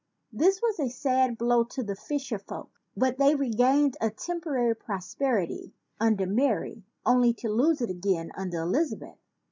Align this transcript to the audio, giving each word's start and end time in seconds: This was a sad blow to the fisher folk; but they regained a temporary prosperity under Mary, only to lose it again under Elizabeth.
This 0.33 0.63
was 0.63 0.79
a 0.79 0.89
sad 0.89 1.37
blow 1.37 1.63
to 1.63 1.83
the 1.83 1.95
fisher 1.95 2.39
folk; 2.39 2.71
but 2.97 3.19
they 3.19 3.35
regained 3.35 3.97
a 4.01 4.09
temporary 4.09 4.75
prosperity 4.75 5.75
under 5.99 6.25
Mary, 6.25 6.83
only 7.05 7.33
to 7.35 7.49
lose 7.53 7.81
it 7.81 7.91
again 7.91 8.31
under 8.35 8.61
Elizabeth. 8.63 9.19